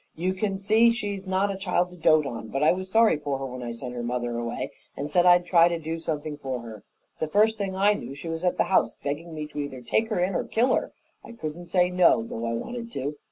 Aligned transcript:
"You 0.15 0.33
can 0.33 0.57
see 0.57 0.89
she's 0.91 1.27
not 1.27 1.51
a 1.53 1.55
child 1.55 1.91
to 1.91 1.95
dote 1.95 2.25
on, 2.25 2.47
but 2.47 2.63
I 2.63 2.71
was 2.71 2.89
sorry 2.89 3.17
for 3.17 3.37
her 3.37 3.45
when 3.45 3.61
I 3.61 3.71
sent 3.71 3.93
her 3.93 4.01
mother 4.01 4.35
away 4.35 4.71
and 4.97 5.11
said 5.11 5.27
I'd 5.27 5.45
try 5.45 5.67
and 5.67 5.83
do 5.83 5.99
something 5.99 6.37
for 6.39 6.61
her. 6.61 6.83
The 7.19 7.27
first 7.27 7.55
thing 7.59 7.75
I 7.75 7.93
knew 7.93 8.15
she 8.15 8.27
was 8.27 8.43
at 8.43 8.57
the 8.57 8.63
house, 8.63 8.97
begging 9.03 9.35
me 9.35 9.45
to 9.49 9.59
either 9.59 9.81
take 9.83 10.07
her 10.09 10.19
in 10.19 10.33
or 10.33 10.43
kill 10.45 10.73
her. 10.73 10.91
I 11.23 11.33
couldn't 11.33 11.67
say 11.67 11.91
no, 11.91 12.23
though 12.23 12.47
I 12.47 12.53
wanted 12.53 12.91
to. 12.93 13.15